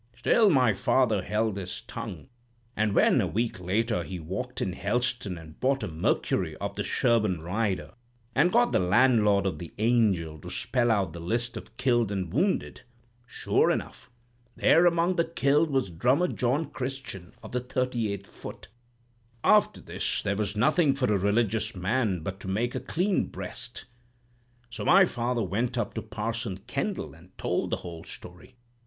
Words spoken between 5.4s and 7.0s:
bought a 'Mercury' off the